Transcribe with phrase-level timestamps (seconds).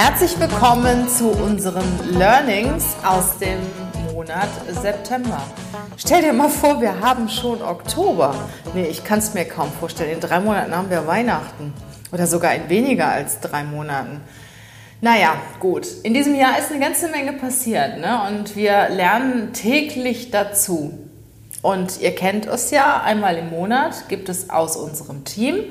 [0.00, 1.82] Herzlich willkommen zu unseren
[2.16, 3.58] Learnings aus dem
[4.14, 4.48] Monat
[4.80, 5.42] September.
[5.96, 8.32] Stell dir mal vor, wir haben schon Oktober.
[8.74, 10.12] Nee, ich kann es mir kaum vorstellen.
[10.12, 11.74] In drei Monaten haben wir Weihnachten.
[12.12, 14.20] Oder sogar in weniger als drei Monaten.
[15.00, 15.88] Naja, gut.
[16.04, 17.98] In diesem Jahr ist eine ganze Menge passiert.
[17.98, 18.20] Ne?
[18.28, 20.96] Und wir lernen täglich dazu.
[21.60, 25.64] Und ihr kennt es ja, einmal im Monat gibt es aus unserem Team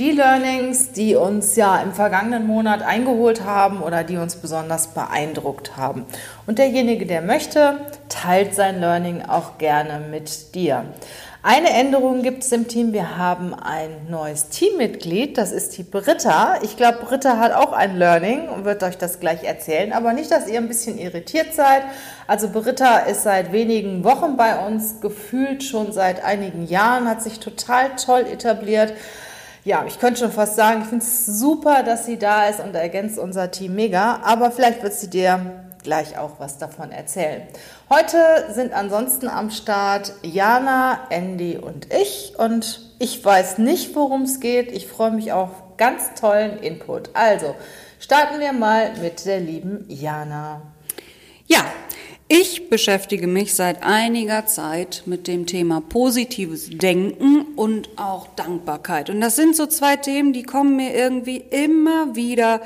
[0.00, 5.76] die Learnings, die uns ja im vergangenen Monat eingeholt haben oder die uns besonders beeindruckt
[5.76, 6.06] haben.
[6.46, 7.76] Und derjenige, der möchte,
[8.08, 10.86] teilt sein Learning auch gerne mit dir.
[11.42, 12.94] Eine Änderung gibt es im Team.
[12.94, 15.36] Wir haben ein neues Teammitglied.
[15.36, 16.58] Das ist die Britta.
[16.62, 19.92] Ich glaube, Britta hat auch ein Learning und wird euch das gleich erzählen.
[19.92, 21.82] Aber nicht, dass ihr ein bisschen irritiert seid.
[22.26, 27.38] Also Britta ist seit wenigen Wochen bei uns, gefühlt schon seit einigen Jahren, hat sich
[27.38, 28.94] total toll etabliert
[29.64, 32.74] ja, ich könnte schon fast sagen, ich finde es super, dass sie da ist und
[32.74, 34.20] ergänzt unser Team mega.
[34.24, 37.42] Aber vielleicht wird sie dir gleich auch was davon erzählen.
[37.88, 38.18] Heute
[38.52, 42.34] sind ansonsten am Start Jana, Andy und ich.
[42.38, 44.72] Und ich weiß nicht, worum es geht.
[44.72, 47.10] Ich freue mich auf ganz tollen Input.
[47.14, 47.54] Also
[47.98, 50.62] starten wir mal mit der lieben Jana.
[51.46, 51.64] Ja,
[52.32, 59.10] ich beschäftige mich seit einiger Zeit mit dem Thema positives Denken und auch Dankbarkeit.
[59.10, 62.62] Und das sind so zwei Themen, die kommen mir irgendwie immer wieder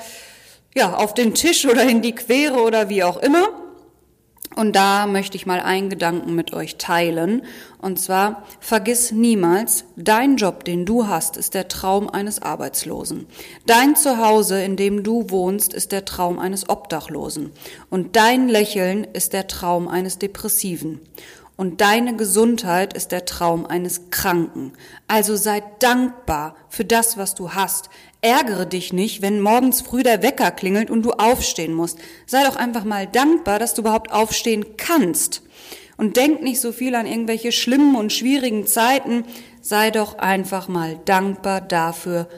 [0.74, 3.48] ja, auf den Tisch oder in die Quere oder wie auch immer.
[4.56, 7.42] Und da möchte ich mal einen Gedanken mit euch teilen.
[7.80, 13.26] Und zwar, vergiss niemals, dein Job, den du hast, ist der Traum eines Arbeitslosen.
[13.66, 17.52] Dein Zuhause, in dem du wohnst, ist der Traum eines Obdachlosen.
[17.90, 21.00] Und dein Lächeln ist der Traum eines Depressiven.
[21.56, 24.72] Und deine Gesundheit ist der Traum eines Kranken.
[25.06, 27.90] Also sei dankbar für das, was du hast.
[28.22, 31.98] Ärgere dich nicht, wenn morgens früh der Wecker klingelt und du aufstehen musst.
[32.26, 35.42] Sei doch einfach mal dankbar, dass du überhaupt aufstehen kannst.
[35.96, 39.24] Und denk nicht so viel an irgendwelche schlimmen und schwierigen Zeiten.
[39.60, 42.28] Sei doch einfach mal dankbar dafür,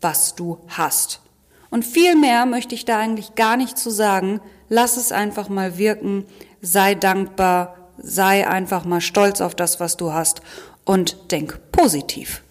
[0.00, 1.20] was du hast.
[1.68, 4.40] Und viel mehr möchte ich da eigentlich gar nicht zu sagen.
[4.68, 6.26] Lass es einfach mal wirken.
[6.60, 10.42] Sei dankbar sei einfach mal stolz auf das, was du hast
[10.84, 12.42] und denk positiv.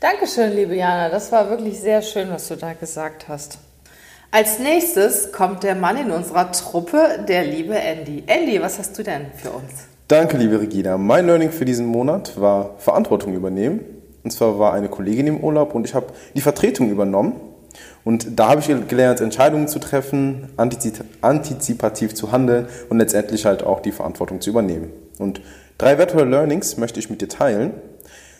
[0.00, 1.08] Dankeschön, liebe Jana.
[1.08, 3.58] Das war wirklich sehr schön, was du da gesagt hast.
[4.30, 8.22] Als nächstes kommt der Mann in unserer Truppe, der liebe Andy.
[8.26, 9.88] Andy, was hast du denn für uns?
[10.08, 10.96] Danke, liebe Regina.
[10.96, 13.80] Mein Learning für diesen Monat war Verantwortung übernehmen.
[14.22, 17.40] Und zwar war eine Kollegin im Urlaub und ich habe die Vertretung übernommen.
[18.04, 23.80] Und da habe ich gelernt, Entscheidungen zu treffen, antizipativ zu handeln und letztendlich halt auch
[23.80, 24.90] die Verantwortung zu übernehmen.
[25.18, 25.40] Und
[25.78, 27.72] drei wertvolle Learnings möchte ich mit dir teilen.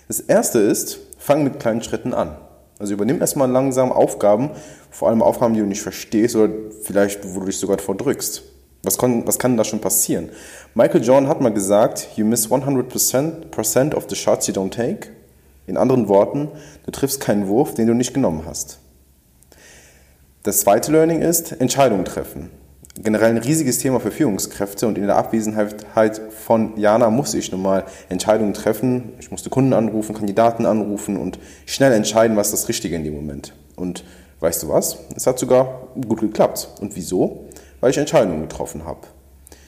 [0.08, 2.36] Das erste ist, fang mit kleinen Schritten an.
[2.78, 4.50] Also übernimm erstmal langsam Aufgaben,
[4.90, 6.52] vor allem Aufgaben, die du nicht verstehst oder
[6.82, 8.42] vielleicht, wo du dich sogar verdrückst.
[8.82, 10.30] Was kann, was kann da schon passieren?
[10.74, 15.10] Michael Jordan hat mal gesagt, you miss 100% of the shots you don't take.
[15.66, 16.48] In anderen Worten,
[16.86, 18.78] du triffst keinen Wurf, den du nicht genommen hast.
[20.42, 22.48] Das zweite Learning ist Entscheidungen treffen.
[22.98, 27.60] Generell ein riesiges Thema für Führungskräfte und in der Abwesenheit von Jana musste ich nun
[27.60, 29.12] mal Entscheidungen treffen.
[29.18, 33.52] Ich musste Kunden anrufen, Kandidaten anrufen und schnell entscheiden, was das Richtige in dem Moment.
[33.76, 34.02] Und
[34.40, 34.96] weißt du was?
[35.14, 36.70] Es hat sogar gut geklappt.
[36.80, 37.44] Und wieso?
[37.80, 39.00] Weil ich Entscheidungen getroffen habe.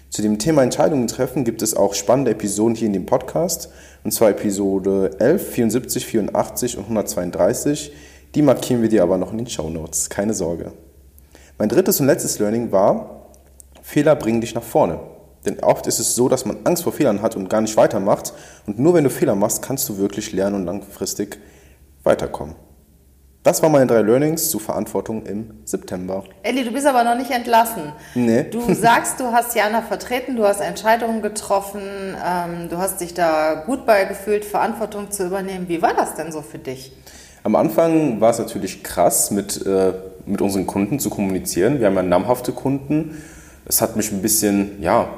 [0.08, 3.68] Zu dem Thema Entscheidungen treffen gibt es auch spannende Episoden hier in dem Podcast.
[4.04, 7.92] Und zwar Episode 11, 74, 84 und 132
[8.34, 10.72] die markieren wir dir aber noch in den Show Notes, keine Sorge.
[11.58, 13.26] Mein drittes und letztes Learning war,
[13.82, 15.00] Fehler bringen dich nach vorne.
[15.44, 18.32] Denn oft ist es so, dass man Angst vor Fehlern hat und gar nicht weitermacht.
[18.66, 21.38] Und nur wenn du Fehler machst, kannst du wirklich lernen und langfristig
[22.04, 22.54] weiterkommen.
[23.42, 26.22] Das waren meine drei Learnings zu Verantwortung im September.
[26.44, 27.92] Elli, du bist aber noch nicht entlassen.
[28.14, 28.44] Nee.
[28.44, 31.82] Du sagst, du hast Jana vertreten, du hast Entscheidungen getroffen,
[32.24, 35.68] ähm, du hast dich da gut bei gefühlt, Verantwortung zu übernehmen.
[35.68, 36.92] Wie war das denn so für dich?
[37.44, 39.92] Am Anfang war es natürlich krass, mit, äh,
[40.26, 41.80] mit unseren Kunden zu kommunizieren.
[41.80, 43.22] Wir haben ja namhafte Kunden.
[43.64, 45.08] Es hat mich ein bisschen ja,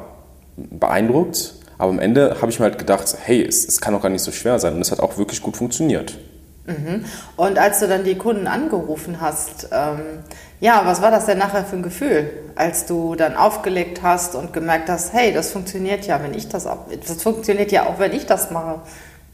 [0.56, 1.55] beeindruckt.
[1.76, 4.23] Aber am Ende habe ich mir halt gedacht, hey, es, es kann doch gar nicht
[4.23, 4.75] so schwer sein.
[4.75, 6.19] Und es hat auch wirklich gut funktioniert.
[6.67, 7.05] Mhm.
[7.37, 10.21] Und als du dann die Kunden angerufen hast, ähm,
[10.61, 14.55] ja, was war das denn nachher für ein Gefühl, als du dann aufgelegt hast und
[14.55, 18.25] gemerkt hast, hey, das funktioniert ja, wenn ich das das funktioniert ja auch, wenn ich
[18.25, 18.81] das mache.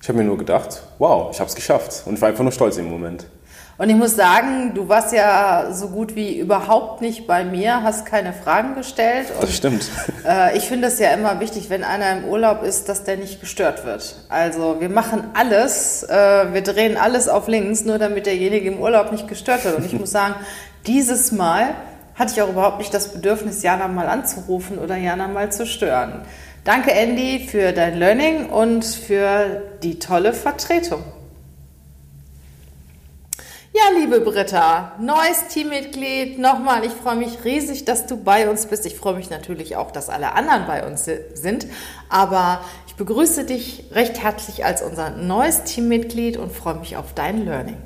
[0.02, 2.52] Ich habe mir nur gedacht, wow, ich habe es geschafft und ich war einfach nur
[2.52, 3.26] stolz im Moment.
[3.76, 8.04] Und ich muss sagen, du warst ja so gut wie überhaupt nicht bei mir, hast
[8.04, 9.28] keine Fragen gestellt.
[9.34, 9.88] Und, das stimmt.
[10.26, 13.40] Äh, ich finde es ja immer wichtig, wenn einer im Urlaub ist, dass der nicht
[13.40, 14.16] gestört wird.
[14.28, 19.12] Also wir machen alles, äh, wir drehen alles auf links, nur damit derjenige im Urlaub
[19.12, 19.78] nicht gestört wird.
[19.78, 20.34] Und ich muss sagen,
[20.86, 21.74] dieses Mal
[22.16, 26.20] hatte ich auch überhaupt nicht das Bedürfnis, Jana mal anzurufen oder Jana mal zu stören.
[26.64, 31.02] Danke, Andy, für dein Learning und für die tolle Vertretung.
[33.72, 36.38] Ja, liebe Britta, neues Teammitglied.
[36.38, 38.84] Nochmal, ich freue mich riesig, dass du bei uns bist.
[38.84, 41.66] Ich freue mich natürlich auch, dass alle anderen bei uns sind.
[42.10, 47.46] Aber ich begrüße dich recht herzlich als unser neues Teammitglied und freue mich auf dein
[47.46, 47.78] Learning.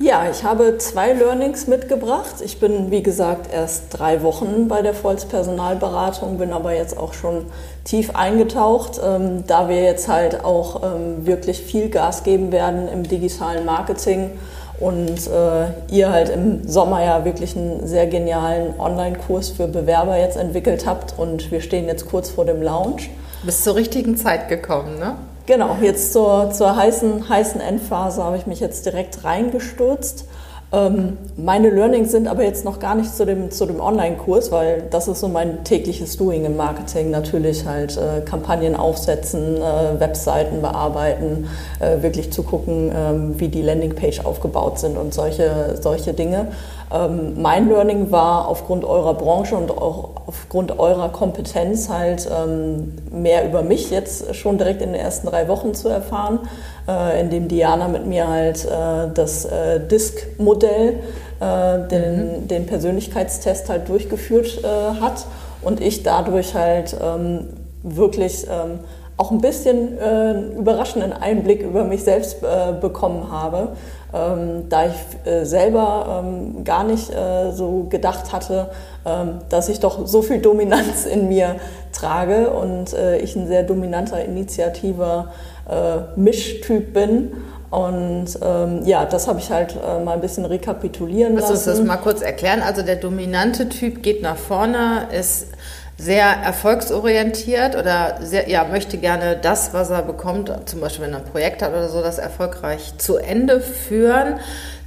[0.00, 2.36] Ja, ich habe zwei Learnings mitgebracht.
[2.44, 7.14] Ich bin, wie gesagt, erst drei Wochen bei der Volz Personalberatung, bin aber jetzt auch
[7.14, 7.46] schon
[7.84, 13.04] tief eingetaucht, ähm, da wir jetzt halt auch ähm, wirklich viel Gas geben werden im
[13.04, 14.32] digitalen Marketing
[14.80, 20.36] und äh, ihr halt im Sommer ja wirklich einen sehr genialen Online-Kurs für Bewerber jetzt
[20.36, 23.10] entwickelt habt und wir stehen jetzt kurz vor dem Launch.
[23.42, 25.14] Du bist zur richtigen Zeit gekommen, ne?
[25.46, 30.26] Genau, jetzt zur, zur heißen, heißen Endphase habe ich mich jetzt direkt reingestürzt
[30.74, 34.82] ähm, meine Learnings sind aber jetzt noch gar nicht zu dem, zu dem Online-Kurs, weil
[34.90, 37.10] das ist so mein tägliches Doing im Marketing.
[37.10, 41.48] Natürlich halt äh, Kampagnen aufsetzen, äh, Webseiten bearbeiten,
[41.78, 46.48] äh, wirklich zu gucken, ähm, wie die Landingpage aufgebaut sind und solche, solche Dinge.
[46.94, 53.46] Ähm, mein Learning war aufgrund eurer Branche und auch aufgrund eurer Kompetenz halt ähm, mehr
[53.46, 56.40] über mich jetzt schon direkt in den ersten drei Wochen zu erfahren
[56.88, 61.00] äh, in dem Diana mit mir halt äh, das äh, DISC-Modell,
[61.40, 62.48] äh, den, mhm.
[62.48, 65.26] den, Persönlichkeitstest halt durchgeführt äh, hat
[65.62, 67.48] und ich dadurch halt ähm,
[67.82, 68.80] wirklich ähm,
[69.16, 73.68] auch ein bisschen äh, überraschenden Einblick über mich selbst äh, bekommen habe,
[74.14, 78.70] ähm, da ich äh, selber ähm, gar nicht äh, so gedacht hatte,
[79.04, 81.56] ähm, dass ich doch so viel Dominanz in mir
[81.92, 85.28] trage und ich ein sehr dominanter Initiativer
[85.68, 87.32] äh, Mischtyp bin.
[87.70, 91.52] Und ähm, ja, das habe ich halt äh, mal ein bisschen rekapitulieren lassen.
[91.52, 92.62] Lass uns das mal kurz erklären.
[92.62, 95.48] Also der dominante Typ geht nach vorne, ist
[95.96, 101.20] sehr erfolgsorientiert oder sehr, ja, möchte gerne das, was er bekommt, zum Beispiel wenn er
[101.20, 104.40] ein Projekt hat oder so, das erfolgreich zu Ende führen.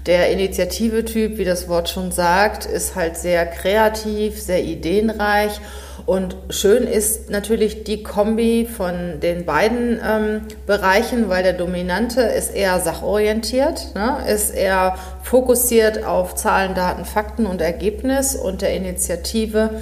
[0.05, 5.59] Der Initiative-Typ, wie das Wort schon sagt, ist halt sehr kreativ, sehr ideenreich
[6.07, 12.55] und schön ist natürlich die Kombi von den beiden ähm, Bereichen, weil der Dominante ist
[12.55, 19.81] eher sachorientiert, ne, ist eher fokussiert auf Zahlen, Daten, Fakten und Ergebnis und der Initiative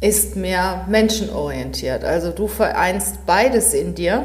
[0.00, 2.04] ist mehr menschenorientiert.
[2.04, 4.24] Also du vereinst beides in dir.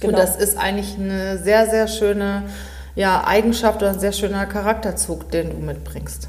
[0.00, 0.12] Genau.
[0.12, 2.44] Und das ist eigentlich eine sehr, sehr schöne
[2.94, 6.28] ja, Eigenschaft oder ein sehr schöner Charakterzug, den du mitbringst.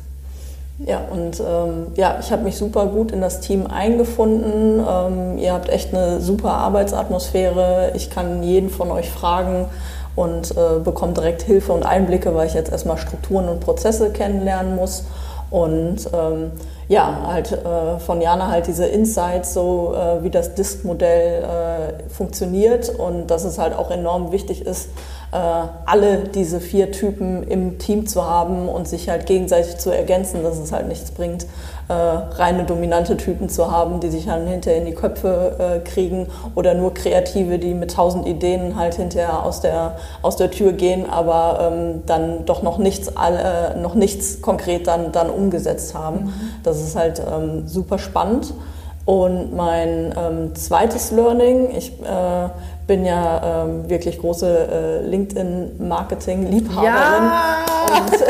[0.80, 4.80] Ja, und ähm, ja, ich habe mich super gut in das Team eingefunden.
[4.88, 7.94] Ähm, ihr habt echt eine super Arbeitsatmosphäre.
[7.96, 9.66] Ich kann jeden von euch fragen
[10.16, 14.76] und äh, bekomme direkt Hilfe und Einblicke, weil ich jetzt erstmal Strukturen und Prozesse kennenlernen
[14.76, 15.04] muss.
[15.50, 16.52] Und ähm,
[16.90, 22.90] ja, halt äh, von Jana halt diese Insights, so äh, wie das Disk-Modell äh, funktioniert
[22.90, 24.90] und dass es halt auch enorm wichtig ist,
[25.30, 30.58] alle diese vier Typen im Team zu haben und sich halt gegenseitig zu ergänzen, dass
[30.58, 31.46] es halt nichts bringt,
[31.90, 36.28] äh, reine dominante Typen zu haben, die sich dann hinterher in die Köpfe äh, kriegen
[36.56, 41.10] oder nur Kreative, die mit tausend Ideen halt hinterher aus der, aus der Tür gehen,
[41.10, 46.26] aber ähm, dann doch noch nichts, äh, noch nichts konkret dann, dann umgesetzt haben.
[46.26, 46.34] Mhm.
[46.64, 48.54] Das ist halt ähm, super spannend.
[49.06, 52.50] Und mein ähm, zweites Learning, ich äh,
[52.88, 57.66] bin ja ähm, wirklich große äh, LinkedIn-Marketing-Liebhaberin ja!
[57.90, 58.14] und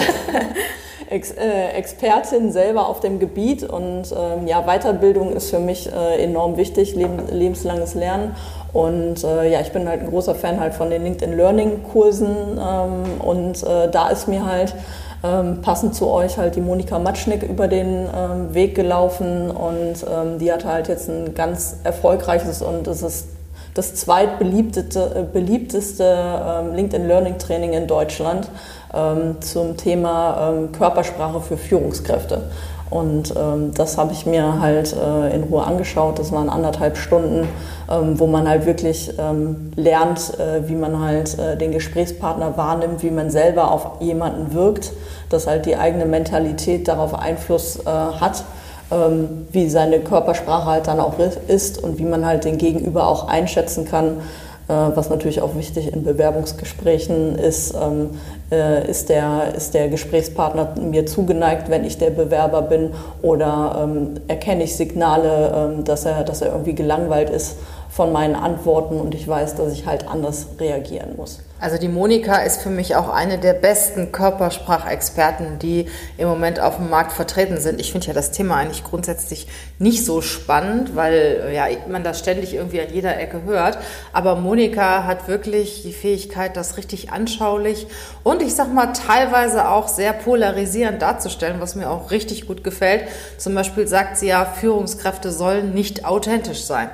[1.09, 3.63] Ex äh, Expertin selber auf dem Gebiet.
[3.63, 8.35] Und ähm, ja, Weiterbildung ist für mich äh, enorm wichtig, leb lebenslanges Lernen.
[8.73, 12.59] Und äh, ja, ich bin halt ein großer Fan halt von den LinkedIn Learning Kursen.
[12.59, 14.75] Ähm, und äh, da ist mir halt
[15.23, 20.37] ähm, passend zu euch halt die Monika Matschnick über den ähm, Weg gelaufen und ähm,
[20.39, 23.27] die hatte halt jetzt ein ganz erfolgreiches und es ist
[23.77, 28.49] das zweitbeliebteste äh, beliebteste, ähm, LinkedIn Learning Training in Deutschland
[28.93, 32.49] ähm, zum Thema ähm, Körpersprache für Führungskräfte.
[32.89, 36.17] Und ähm, das habe ich mir halt äh, in Ruhe angeschaut.
[36.19, 37.47] Das waren anderthalb Stunden,
[37.91, 43.03] ähm, wo man halt wirklich ähm, lernt, äh, wie man halt äh, den Gesprächspartner wahrnimmt,
[43.03, 44.93] wie man selber auf jemanden wirkt,
[45.29, 48.43] dass halt die eigene Mentalität darauf Einfluss äh, hat.
[48.89, 51.15] Ähm, wie seine Körpersprache halt dann auch
[51.47, 54.21] ist und wie man halt den Gegenüber auch einschätzen kann,
[54.69, 58.11] äh, was natürlich auch wichtig in Bewerbungsgesprächen ist, ähm,
[58.49, 62.91] äh, ist, der, ist der Gesprächspartner mir zugeneigt, wenn ich der Bewerber bin
[63.21, 67.57] oder ähm, erkenne ich Signale, dass, er, dass er irgendwie gelangweilt ist
[67.97, 71.39] von meinen Antworten und ich weiß, dass ich halt anders reagieren muss.
[71.59, 75.87] Also die Monika ist für mich auch eine der besten Körpersprachexperten, die
[76.19, 77.81] im Moment auf dem Markt vertreten sind.
[77.81, 79.47] Ich finde ja das Thema eigentlich grundsätzlich
[79.79, 83.79] nicht so spannend, weil ja, man das ständig irgendwie an jeder Ecke hört.
[84.13, 87.87] Aber Monika hat wirklich die Fähigkeit, das richtig anschaulich
[88.23, 93.05] und ich sag mal teilweise auch sehr polarisierend darzustellen, was mir auch richtig gut gefällt.
[93.39, 96.91] Zum Beispiel sagt sie ja, Führungskräfte sollen nicht authentisch sein.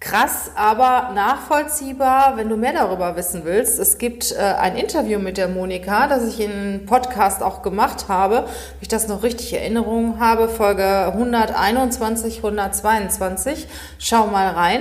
[0.00, 3.78] Krass, aber nachvollziehbar, wenn du mehr darüber wissen willst.
[3.78, 8.44] Es gibt äh, ein Interview mit der Monika, das ich in Podcast auch gemacht habe,
[8.44, 13.68] wenn ich das noch richtig Erinnerung habe, Folge 121, 122.
[13.98, 14.80] Schau mal rein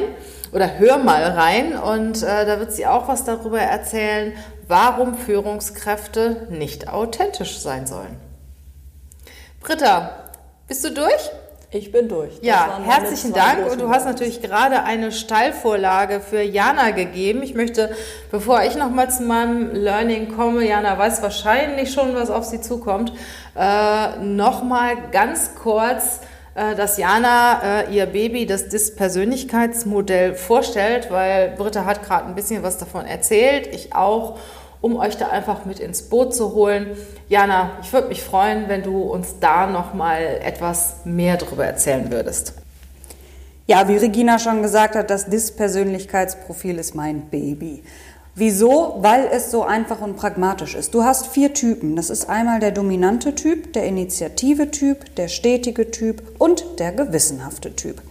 [0.54, 4.32] oder hör mal rein und äh, da wird sie auch was darüber erzählen,
[4.70, 8.16] warum Führungskräfte nicht authentisch sein sollen.
[9.60, 10.30] Britta,
[10.70, 11.30] bist du durch?
[11.72, 12.36] Ich bin durch.
[12.38, 13.72] Das ja, herzlichen Dank.
[13.72, 17.44] Und du hast natürlich gerade eine Steilvorlage für Jana gegeben.
[17.44, 17.96] Ich möchte,
[18.32, 23.14] bevor ich nochmal zu meinem Learning komme, Jana weiß wahrscheinlich schon, was auf sie zukommt,
[23.56, 26.22] äh, nochmal ganz kurz
[26.56, 32.64] äh, dass Jana äh, ihr Baby das DIS-Persönlichkeitsmodell vorstellt, weil Britta hat gerade ein bisschen
[32.64, 34.40] was davon erzählt, ich auch
[34.82, 36.98] um euch da einfach mit ins Boot zu holen.
[37.28, 42.12] Jana, ich würde mich freuen, wenn du uns da noch mal etwas mehr darüber erzählen
[42.12, 42.54] würdest.
[43.68, 47.84] Ja, wie Regina schon gesagt hat, das DIS-Persönlichkeitsprofil ist mein Baby.
[48.34, 48.96] Wieso?
[49.00, 50.94] Weil es so einfach und pragmatisch ist.
[50.94, 51.96] Du hast vier Typen.
[51.96, 57.76] Das ist einmal der dominante Typ, der initiative Typ, der stetige Typ und der gewissenhafte
[57.76, 58.02] Typ.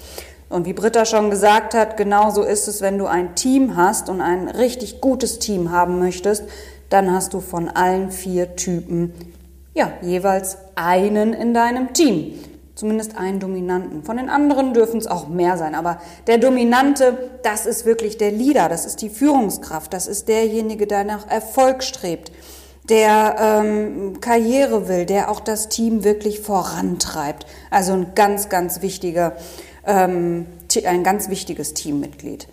[0.49, 4.21] Und wie Britta schon gesagt hat, genauso ist es, wenn du ein Team hast und
[4.21, 6.45] ein richtig gutes Team haben möchtest,
[6.89, 9.13] dann hast du von allen vier Typen
[9.75, 12.35] ja jeweils einen in deinem Team.
[12.75, 14.05] Zumindest einen Dominanten.
[14.05, 15.75] Von den anderen dürfen es auch mehr sein.
[15.75, 20.87] Aber der Dominante, das ist wirklich der Leader, das ist die Führungskraft, das ist derjenige,
[20.87, 22.31] der nach Erfolg strebt,
[22.89, 27.47] der ähm, Karriere will, der auch das Team wirklich vorantreibt.
[27.71, 29.37] Also ein ganz, ganz wichtiger
[29.89, 30.47] ähm,
[30.85, 32.47] ein ganz wichtiges Teammitglied.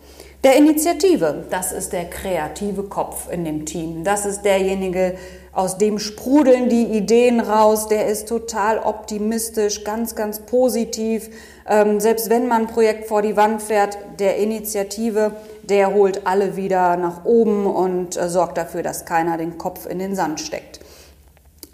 [0.44, 4.04] Der Initiative, das ist der kreative Kopf in dem Team.
[4.04, 5.16] Das ist derjenige,
[5.52, 7.88] aus dem sprudeln die Ideen raus.
[7.88, 11.30] Der ist total optimistisch, ganz, ganz positiv.
[11.68, 15.32] Ähm, selbst wenn man ein Projekt vor die Wand fährt, der Initiative,
[15.64, 19.98] der holt alle wieder nach oben und äh, sorgt dafür, dass keiner den Kopf in
[19.98, 20.80] den Sand steckt.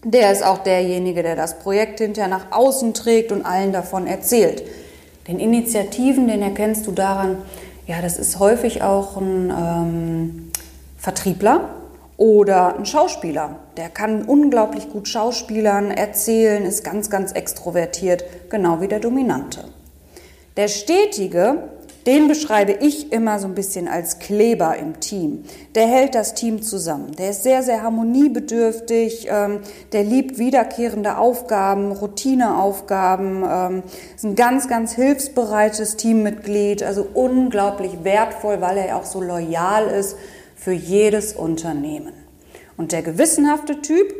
[0.03, 4.63] Der ist auch derjenige, der das Projekt hinterher nach außen trägt und allen davon erzählt.
[5.27, 7.37] Den Initiativen, den erkennst du daran,
[7.87, 10.51] ja, das ist häufig auch ein ähm,
[10.97, 11.69] Vertriebler
[12.17, 13.57] oder ein Schauspieler.
[13.77, 19.65] Der kann unglaublich gut Schauspielern, erzählen, ist ganz, ganz extrovertiert, genau wie der Dominante.
[20.57, 21.69] Der Stetige,
[22.05, 25.43] den beschreibe ich immer so ein bisschen als Kleber im Team.
[25.75, 27.11] Der hält das Team zusammen.
[27.17, 29.27] Der ist sehr, sehr harmoniebedürftig.
[29.29, 29.59] Ähm,
[29.91, 33.43] der liebt wiederkehrende Aufgaben, Routineaufgaben.
[33.47, 33.83] Ähm,
[34.15, 36.81] ist ein ganz, ganz hilfsbereites Teammitglied.
[36.83, 40.15] Also unglaublich wertvoll, weil er auch so loyal ist
[40.55, 42.13] für jedes Unternehmen.
[42.77, 44.11] Und der gewissenhafte Typ,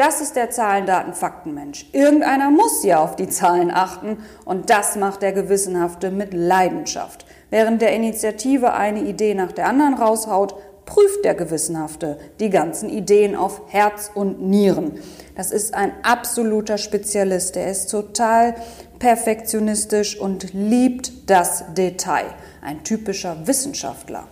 [0.00, 1.86] das ist der Zahlen, Daten, Faktenmensch.
[1.92, 4.16] Irgendeiner muss ja auf die Zahlen achten
[4.46, 7.26] und das macht der Gewissenhafte mit Leidenschaft.
[7.50, 10.54] Während der Initiative eine Idee nach der anderen raushaut,
[10.86, 14.98] prüft der Gewissenhafte die ganzen Ideen auf Herz und Nieren.
[15.36, 17.58] Das ist ein absoluter Spezialist.
[17.58, 18.54] Er ist total
[18.98, 22.24] perfektionistisch und liebt das Detail.
[22.62, 24.26] Ein typischer Wissenschaftler.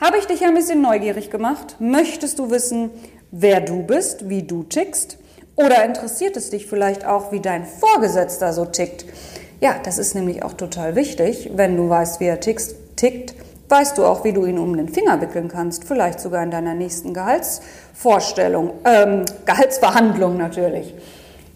[0.00, 1.76] Habe ich dich ein bisschen neugierig gemacht?
[1.78, 2.90] Möchtest du wissen,
[3.30, 5.18] wer du bist, wie du tickst?
[5.56, 9.04] Oder interessiert es dich vielleicht auch, wie dein Vorgesetzter so tickt?
[9.60, 11.50] Ja, das ist nämlich auch total wichtig.
[11.54, 13.34] Wenn du weißt, wie er tickst, tickt,
[13.68, 15.84] weißt du auch, wie du ihn um den Finger wickeln kannst.
[15.84, 20.94] Vielleicht sogar in deiner nächsten Gehaltsvorstellung, ähm, Gehaltsverhandlung natürlich.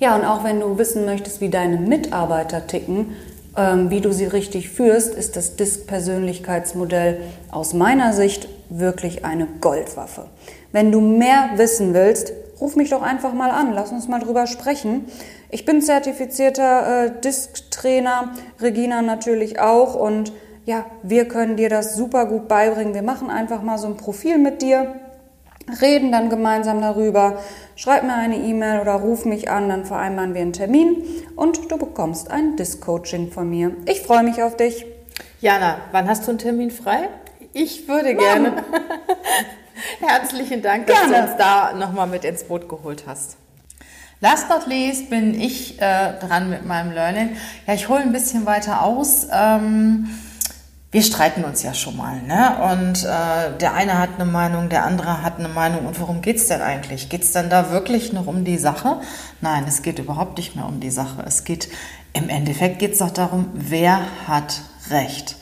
[0.01, 3.15] Ja, und auch wenn du wissen möchtest, wie deine Mitarbeiter ticken,
[3.57, 10.25] ähm, wie du sie richtig führst, ist das DISC-Persönlichkeitsmodell aus meiner Sicht wirklich eine Goldwaffe.
[10.73, 14.47] Wenn du mehr wissen willst, ruf mich doch einfach mal an, lass uns mal drüber
[14.47, 15.07] sprechen.
[15.51, 20.33] Ich bin zertifizierter äh, DISC-Trainer, Regina natürlich auch und
[20.65, 22.95] ja, wir können dir das super gut beibringen.
[22.95, 24.95] Wir machen einfach mal so ein Profil mit dir,
[25.81, 27.39] reden dann gemeinsam darüber.
[27.75, 31.05] Schreib mir eine E-Mail oder ruf mich an, dann vereinbaren wir einen Termin
[31.37, 33.73] und du bekommst ein Disc-Coaching von mir.
[33.87, 34.87] Ich freue mich auf dich.
[35.41, 37.09] Jana, wann hast du einen Termin frei?
[37.53, 38.65] Ich würde gerne.
[40.01, 41.17] Herzlichen Dank, dass Gerne.
[41.17, 43.37] du uns da nochmal mit ins Boot geholt hast.
[44.21, 47.37] Last not least bin ich äh, dran mit meinem Learning.
[47.67, 49.27] Ja, ich hole ein bisschen weiter aus.
[49.33, 50.09] Ähm,
[50.93, 52.57] wir streiten uns ja schon mal, ne?
[52.71, 55.87] Und äh, der eine hat eine Meinung, der andere hat eine Meinung.
[55.87, 57.09] Und worum geht's denn eigentlich?
[57.09, 59.01] Geht's denn da wirklich noch um die Sache?
[59.41, 61.25] Nein, es geht überhaupt nicht mehr um die Sache.
[61.27, 61.69] Es geht
[62.13, 64.61] im Endeffekt geht's doch darum, wer hat
[64.91, 65.37] Recht.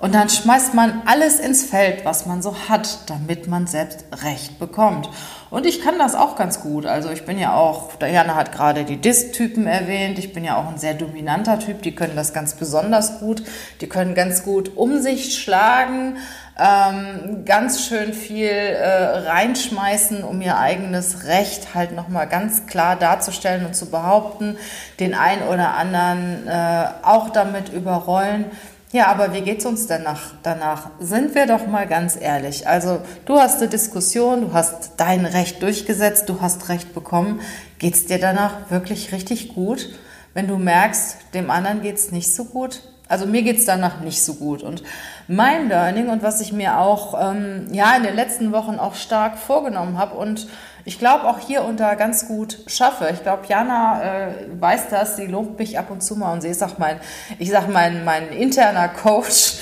[0.00, 4.58] Und dann schmeißt man alles ins Feld, was man so hat, damit man selbst Recht
[4.58, 5.10] bekommt.
[5.50, 6.86] Und ich kann das auch ganz gut.
[6.86, 10.18] Also ich bin ja auch, Diana hat gerade die Dis-Typen erwähnt.
[10.18, 11.82] Ich bin ja auch ein sehr dominanter Typ.
[11.82, 13.42] Die können das ganz besonders gut.
[13.82, 16.16] Die können ganz gut um sich schlagen,
[16.58, 23.66] ähm, ganz schön viel äh, reinschmeißen, um ihr eigenes Recht halt nochmal ganz klar darzustellen
[23.66, 24.56] und zu behaupten,
[24.98, 28.46] den einen oder anderen äh, auch damit überrollen.
[28.92, 30.90] Ja, aber wie geht's uns denn nach, danach?
[30.98, 32.66] Sind wir doch mal ganz ehrlich.
[32.66, 37.40] Also, du hast eine Diskussion, du hast dein Recht durchgesetzt, du hast Recht bekommen.
[37.78, 39.90] Geht's dir danach wirklich richtig gut?
[40.34, 42.82] Wenn du merkst, dem anderen geht's nicht so gut?
[43.10, 44.62] Also mir geht's danach nicht so gut.
[44.62, 44.84] Und
[45.26, 49.36] mein Learning und was ich mir auch ähm, ja in den letzten Wochen auch stark
[49.36, 50.46] vorgenommen habe und
[50.84, 53.10] ich glaube auch hier da ganz gut schaffe.
[53.12, 56.48] Ich glaube, Jana äh, weiß das, sie lobt mich ab und zu mal und sie
[56.48, 57.00] ist auch mein,
[57.38, 59.54] ich sag mein, mein interner Coach.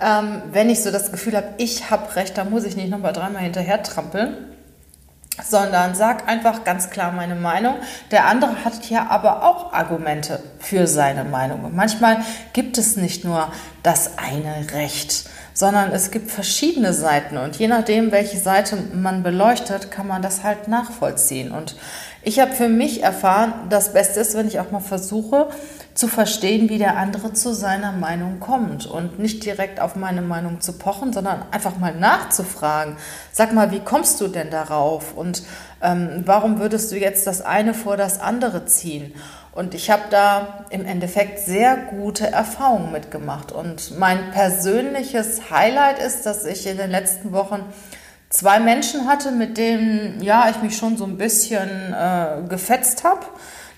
[0.00, 3.12] Ähm, wenn ich so das Gefühl habe, ich habe recht, dann muss ich nicht nochmal
[3.12, 4.36] dreimal hinterher trampeln
[5.44, 7.76] sondern sag einfach ganz klar meine Meinung.
[8.10, 11.64] Der andere hat ja aber auch Argumente für seine Meinung.
[11.64, 12.18] Und manchmal
[12.52, 13.50] gibt es nicht nur
[13.82, 19.90] das eine Recht, sondern es gibt verschiedene Seiten und je nachdem, welche Seite man beleuchtet,
[19.90, 21.50] kann man das halt nachvollziehen.
[21.50, 21.76] Und
[22.22, 25.48] ich habe für mich erfahren, das Beste ist, wenn ich auch mal versuche
[25.96, 30.60] zu verstehen, wie der andere zu seiner Meinung kommt und nicht direkt auf meine Meinung
[30.60, 32.96] zu pochen, sondern einfach mal nachzufragen.
[33.32, 35.42] Sag mal, wie kommst du denn darauf und
[35.82, 39.14] ähm, warum würdest du jetzt das eine vor das andere ziehen?
[39.52, 43.52] Und ich habe da im Endeffekt sehr gute Erfahrungen mitgemacht.
[43.52, 47.64] Und mein persönliches Highlight ist, dass ich in den letzten Wochen
[48.28, 53.24] zwei Menschen hatte, mit denen ja ich mich schon so ein bisschen äh, gefetzt habe.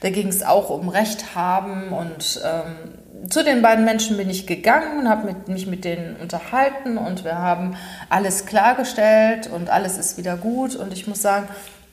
[0.01, 4.47] Da ging es auch um Recht haben und ähm, zu den beiden Menschen bin ich
[4.47, 7.77] gegangen und habe mich mit denen unterhalten und wir haben
[8.09, 11.49] alles klargestellt und alles ist wieder gut und ich muss sagen,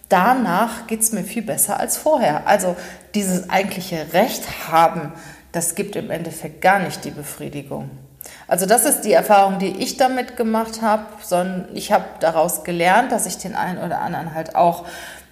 [0.07, 2.47] danach geht es mir viel besser als vorher.
[2.47, 2.75] Also
[3.15, 5.13] dieses eigentliche Recht haben,
[5.51, 7.89] das gibt im Endeffekt gar nicht die Befriedigung.
[8.47, 13.11] Also das ist die Erfahrung, die ich damit gemacht habe, sondern ich habe daraus gelernt,
[13.11, 14.85] dass ich den einen oder anderen halt auch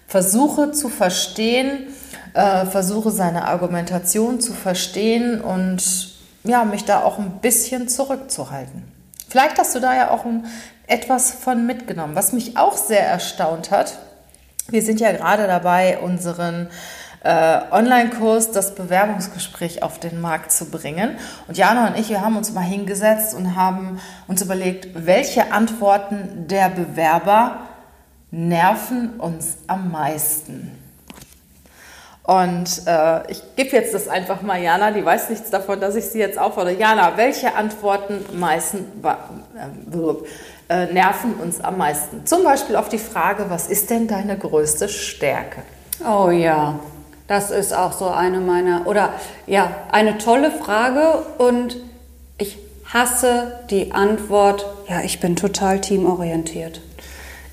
[0.07, 1.87] versuche zu verstehen,
[2.33, 6.13] äh, versuche seine Argumentation zu verstehen und
[6.43, 8.83] ja, mich da auch ein bisschen zurückzuhalten.
[9.29, 10.45] Vielleicht hast du da ja auch ein,
[10.87, 12.15] etwas von mitgenommen.
[12.15, 13.97] Was mich auch sehr erstaunt hat,
[14.69, 16.69] wir sind ja gerade dabei, unseren
[17.23, 21.17] äh, Online-Kurs, das Bewerbungsgespräch auf den Markt zu bringen.
[21.47, 26.47] Und Jana und ich, wir haben uns mal hingesetzt und haben uns überlegt, welche Antworten
[26.47, 27.59] der Bewerber
[28.33, 30.71] nerven uns am meisten.
[32.23, 36.05] Und äh, ich gebe jetzt das einfach mal Jana, die weiß nichts davon, dass ich
[36.05, 36.75] sie jetzt auffordere.
[36.75, 38.85] Jana, welche Antworten meisten,
[40.69, 42.25] äh, nerven uns am meisten?
[42.25, 45.61] Zum Beispiel auf die Frage, was ist denn deine größte Stärke?
[46.03, 46.79] Oh ja,
[47.27, 49.13] das ist auch so eine meiner, oder
[49.45, 51.75] ja, eine tolle Frage und
[52.39, 52.57] ich
[52.91, 56.81] hasse die Antwort, ja, ich bin total teamorientiert.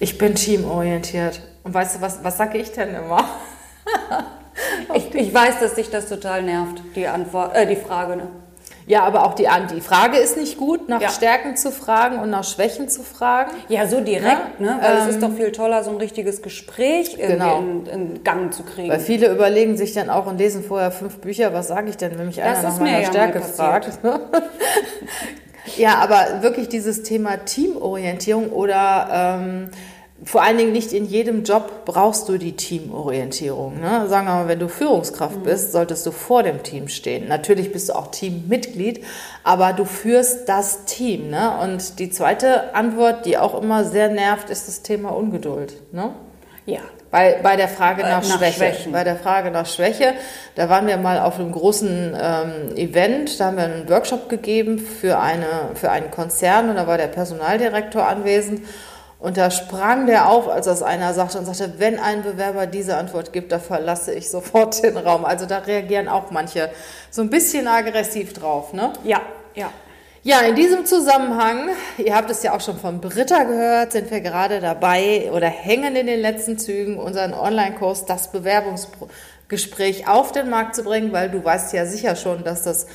[0.00, 1.40] Ich bin teamorientiert.
[1.62, 3.22] Und weißt du, was, was sage ich denn immer?
[4.94, 8.16] ich, ich weiß, dass dich das total nervt, die Antwort, äh, die Frage.
[8.16, 8.26] Ne?
[8.86, 11.10] Ja, aber auch die, die Frage ist nicht gut, nach Ja.
[11.10, 13.50] Stärken zu fragen und nach Schwächen zu fragen.
[13.68, 14.24] Ja, so direkt,
[14.58, 14.78] Ja, ne?
[14.80, 17.58] Weil es ähm, ist doch viel toller, so ein richtiges Gespräch Genau.
[17.58, 18.88] in, in Gang zu kriegen.
[18.88, 22.18] Weil viele überlegen sich dann auch und lesen vorher fünf Bücher, was sage ich denn,
[22.18, 23.90] wenn mich einer Das nach ist mir meiner ja Stärke fragt.
[25.76, 29.70] ja, aber wirklich dieses Thema Teamorientierung oder ähm,
[30.24, 33.80] vor allen Dingen nicht in jedem Job brauchst du die Teamorientierung.
[33.80, 34.06] Ne?
[34.08, 35.42] Sagen wir mal, wenn du Führungskraft mhm.
[35.44, 37.26] bist, solltest du vor dem Team stehen.
[37.28, 39.02] Natürlich bist du auch Teammitglied,
[39.44, 41.30] aber du führst das Team.
[41.30, 41.52] Ne?
[41.62, 45.74] Und die zweite Antwort, die auch immer sehr nervt, ist das Thema Ungeduld.
[45.92, 46.14] Ne?
[46.66, 46.80] Ja.
[47.10, 48.58] Bei, bei der Frage nach, nach Schwäche.
[48.58, 48.92] Schwächen.
[48.92, 50.14] Bei der Frage nach Schwäche,
[50.54, 54.78] da waren wir mal auf einem großen ähm, Event, da haben wir einen Workshop gegeben
[54.78, 58.62] für, eine, für einen Konzern und da war der Personaldirektor anwesend
[59.20, 62.96] und da sprang der auf, als das einer sagte und sagte, wenn ein Bewerber diese
[62.96, 65.26] Antwort gibt, da verlasse ich sofort den Raum.
[65.26, 66.70] Also da reagieren auch manche
[67.10, 68.92] so ein bisschen aggressiv drauf, ne?
[69.04, 69.20] Ja,
[69.54, 69.70] ja.
[70.22, 74.20] Ja, in diesem Zusammenhang, ihr habt es ja auch schon von Britta gehört, sind wir
[74.20, 80.76] gerade dabei oder hängen in den letzten Zügen, unseren Online-Kurs, das Bewerbungsgespräch auf den Markt
[80.76, 82.86] zu bringen, weil du weißt ja sicher schon, dass das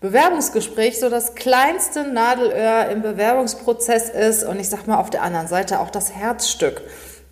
[0.00, 5.46] Bewerbungsgespräch so das kleinste Nadelöhr im Bewerbungsprozess ist und ich sag mal auf der anderen
[5.46, 6.82] Seite auch das Herzstück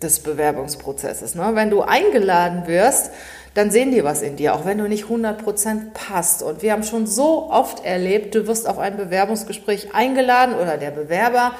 [0.01, 1.35] des Bewerbungsprozesses.
[1.35, 1.51] Ne?
[1.55, 3.11] Wenn du eingeladen wirst,
[3.53, 6.41] dann sehen die was in dir, auch wenn du nicht 100% passt.
[6.41, 10.91] Und wir haben schon so oft erlebt, du wirst auf ein Bewerbungsgespräch eingeladen oder der
[10.91, 11.51] Bewerber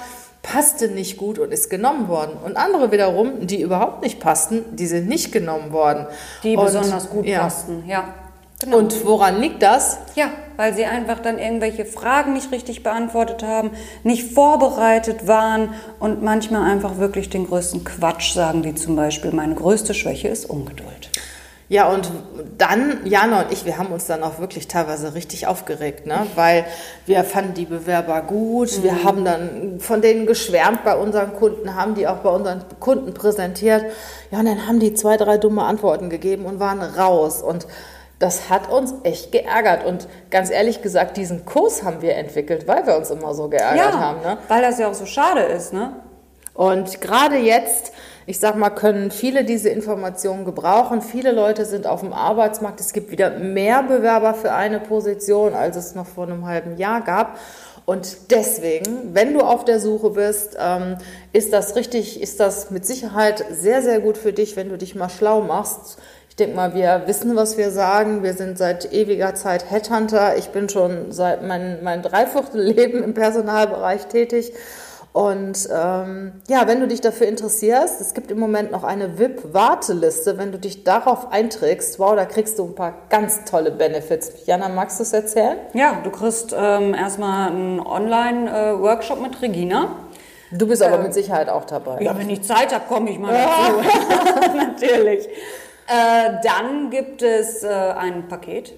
[0.41, 2.37] passte nicht gut und ist genommen worden.
[2.43, 6.07] Und andere wiederum, die überhaupt nicht passten, die sind nicht genommen worden.
[6.43, 7.41] Die und, besonders gut ja.
[7.41, 8.13] passten, ja.
[8.59, 8.77] Genau.
[8.77, 9.97] Und woran liegt das?
[10.13, 13.71] Ja, weil sie einfach dann irgendwelche Fragen nicht richtig beantwortet haben,
[14.03, 19.55] nicht vorbereitet waren und manchmal einfach wirklich den größten Quatsch sagen, wie zum Beispiel, meine
[19.55, 21.00] größte Schwäche ist Ungeduld.
[21.71, 22.11] Ja, und
[22.57, 26.27] dann, Jana und ich, wir haben uns dann auch wirklich teilweise richtig aufgeregt, ne?
[26.35, 26.65] weil
[27.05, 28.83] wir fanden die Bewerber gut, mhm.
[28.83, 33.13] wir haben dann von denen geschwärmt bei unseren Kunden, haben die auch bei unseren Kunden
[33.13, 33.85] präsentiert.
[34.31, 37.41] Ja, und dann haben die zwei, drei dumme Antworten gegeben und waren raus.
[37.41, 37.67] Und
[38.19, 39.85] das hat uns echt geärgert.
[39.85, 43.93] Und ganz ehrlich gesagt, diesen Kurs haben wir entwickelt, weil wir uns immer so geärgert
[43.93, 44.21] ja, haben.
[44.23, 44.37] Ne?
[44.49, 45.93] Weil das ja auch so schade ist, ne?
[46.53, 47.93] Und gerade jetzt
[48.25, 51.01] ich sag mal, können viele diese Informationen gebrauchen.
[51.01, 52.79] Viele Leute sind auf dem Arbeitsmarkt.
[52.79, 57.01] Es gibt wieder mehr Bewerber für eine Position, als es noch vor einem halben Jahr
[57.01, 57.37] gab.
[57.85, 60.97] Und deswegen, wenn du auf der Suche bist, ähm,
[61.33, 64.95] ist das richtig, ist das mit Sicherheit sehr, sehr gut für dich, wenn du dich
[64.95, 65.97] mal schlau machst.
[66.29, 68.23] Ich denke mal, wir wissen, was wir sagen.
[68.23, 70.37] Wir sind seit ewiger Zeit Headhunter.
[70.37, 74.53] Ich bin schon seit mein, mein Dreiviertelleben im Personalbereich tätig.
[75.13, 80.37] Und ähm, ja, wenn du dich dafür interessierst, es gibt im Moment noch eine VIP-Warteliste.
[80.37, 84.45] Wenn du dich darauf einträgst, wow, da kriegst du ein paar ganz tolle Benefits.
[84.45, 85.57] Jana, magst du es erzählen?
[85.73, 89.95] Ja, du kriegst ähm, erstmal einen Online-Workshop mit Regina.
[90.51, 92.01] Du bist aber ähm, mit Sicherheit auch dabei.
[92.01, 94.57] Ja, wenn ich Zeit habe, komme ich mal dazu.
[94.57, 95.27] Natürlich.
[95.87, 98.73] Äh, dann gibt es äh, ein Paket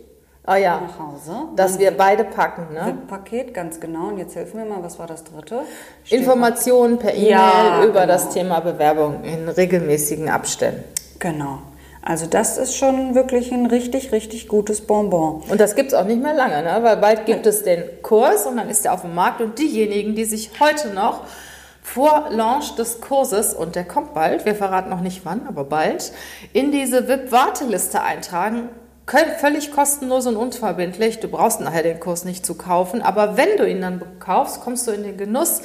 [0.45, 0.81] Oh ja.
[0.81, 1.47] Nach Hause.
[1.55, 2.97] Dass wir beide packen, ne?
[3.07, 4.09] Paket, ganz genau.
[4.09, 5.61] Und jetzt helfen wir mal, was war das dritte?
[6.03, 8.07] Steht Informationen per E-Mail ja, über genau.
[8.07, 10.83] das Thema Bewerbung in regelmäßigen Abständen.
[11.19, 11.59] Genau.
[12.01, 15.41] Also das ist schon wirklich ein richtig, richtig gutes Bonbon.
[15.47, 16.79] Und das gibt es auch nicht mehr lange, ne?
[16.81, 20.13] weil bald gibt es den Kurs und dann ist er auf dem Markt und diejenigen,
[20.13, 21.21] die sich heute noch
[21.81, 26.11] vor Launch des Kurses, und der kommt bald, wir verraten noch nicht wann, aber bald,
[26.51, 28.69] in diese VIP-Warteliste eintragen,
[29.39, 31.19] völlig kostenlos und unverbindlich.
[31.19, 34.87] Du brauchst nachher den Kurs nicht zu kaufen, aber wenn du ihn dann kaufst, kommst
[34.87, 35.61] du in den Genuss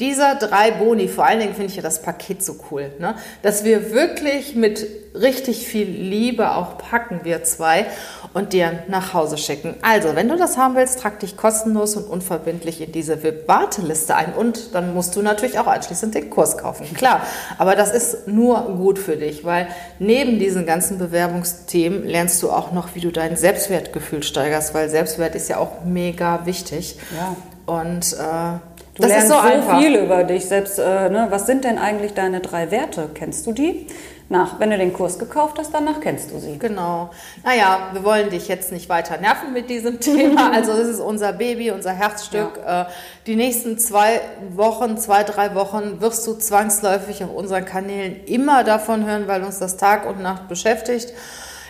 [0.00, 1.08] dieser drei Boni.
[1.08, 3.14] Vor allen Dingen finde ich ja das Paket so cool, ne?
[3.42, 7.86] dass wir wirklich mit richtig viel Liebe auch packen, wir zwei,
[8.32, 9.74] und dir nach Hause schicken.
[9.82, 14.32] Also, wenn du das haben willst, trag dich kostenlos und unverbindlich in diese VIP-Warteliste ein
[14.32, 16.86] und dann musst du natürlich auch anschließend den Kurs kaufen.
[16.94, 17.20] Klar,
[17.58, 22.72] aber das ist nur gut für dich, weil neben diesen ganzen Bewerbungsthemen lernst du auch
[22.72, 26.98] noch, wie du dein Selbstwertgefühl steigerst, weil Selbstwert ist ja auch mega wichtig.
[27.14, 27.36] Ja.
[27.64, 30.78] Und äh, Du das lernst so, so viel über dich selbst.
[30.78, 31.26] Äh, ne?
[31.30, 33.08] Was sind denn eigentlich deine drei Werte?
[33.14, 33.86] Kennst du die?
[34.28, 36.58] Nach, wenn du den Kurs gekauft hast, danach kennst du sie.
[36.58, 37.10] Genau.
[37.44, 40.52] Naja, wir wollen dich jetzt nicht weiter nerven mit diesem Thema.
[40.52, 42.58] Also das ist unser Baby, unser Herzstück.
[42.64, 42.82] Ja.
[42.82, 42.86] Äh,
[43.26, 44.20] die nächsten zwei
[44.54, 49.58] Wochen, zwei, drei Wochen wirst du zwangsläufig auf unseren Kanälen immer davon hören, weil uns
[49.58, 51.12] das Tag und Nacht beschäftigt.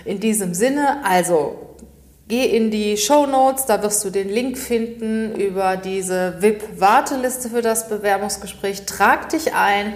[0.05, 1.72] In diesem Sinne, also
[2.33, 7.61] Geh in die Show Notes, da wirst du den Link finden über diese VIP-Warteliste für
[7.61, 8.87] das Bewerbungsgespräch.
[8.87, 9.93] Trag dich ein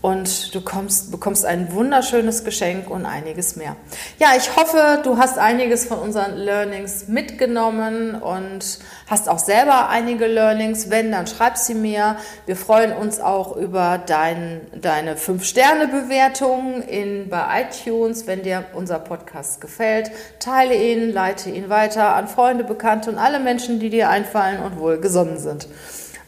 [0.00, 3.74] und du kommst, bekommst ein wunderschönes Geschenk und einiges mehr.
[4.20, 10.26] Ja, ich hoffe, du hast einiges von unseren Learnings mitgenommen und hast auch selber einige
[10.26, 10.88] Learnings.
[10.88, 12.16] Wenn, dann schreib sie mir.
[12.46, 16.84] Wir freuen uns auch über dein, deine 5-Sterne-Bewertung
[17.28, 18.28] bei iTunes.
[18.28, 23.40] Wenn dir unser Podcast gefällt, teile ihn, leite ihn weiter an Freunde, Bekannte und alle
[23.40, 25.66] Menschen, die dir einfallen und wohlgesonnen sind.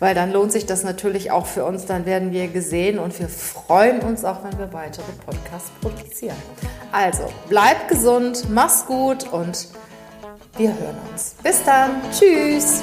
[0.00, 1.86] Weil dann lohnt sich das natürlich auch für uns.
[1.86, 6.36] Dann werden wir gesehen und wir freuen uns auch, wenn wir weitere Podcasts produzieren.
[6.90, 9.68] Also, bleib gesund, mach's gut und
[10.56, 11.36] wir hören uns.
[11.42, 11.90] Bis dann.
[12.10, 12.82] Tschüss.